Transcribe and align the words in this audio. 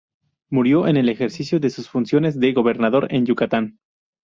Murió 0.49 0.87
en 0.87 0.97
el 0.97 1.09
ejercicio 1.09 1.59
de 1.59 1.69
sus 1.69 1.87
funciones 1.87 2.39
de 2.39 2.53
gobernador 2.53 3.05
en 3.13 3.27
Yucatán. 3.27 3.77